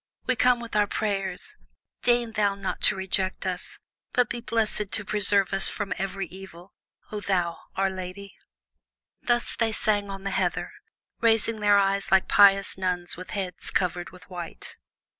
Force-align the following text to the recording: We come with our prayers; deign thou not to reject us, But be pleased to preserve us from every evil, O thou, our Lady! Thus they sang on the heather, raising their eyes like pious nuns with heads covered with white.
We 0.25 0.35
come 0.35 0.59
with 0.59 0.75
our 0.75 0.87
prayers; 0.87 1.55
deign 2.01 2.31
thou 2.31 2.55
not 2.55 2.81
to 2.85 2.95
reject 2.95 3.45
us, 3.45 3.77
But 4.13 4.31
be 4.31 4.41
pleased 4.41 4.91
to 4.91 5.05
preserve 5.05 5.53
us 5.53 5.69
from 5.69 5.93
every 5.95 6.25
evil, 6.29 6.73
O 7.11 7.19
thou, 7.19 7.59
our 7.75 7.91
Lady! 7.91 8.33
Thus 9.21 9.55
they 9.55 9.71
sang 9.71 10.09
on 10.09 10.23
the 10.23 10.31
heather, 10.31 10.71
raising 11.19 11.59
their 11.59 11.77
eyes 11.77 12.11
like 12.11 12.27
pious 12.27 12.79
nuns 12.79 13.15
with 13.15 13.29
heads 13.29 13.69
covered 13.69 14.09
with 14.09 14.27
white. 14.27 14.75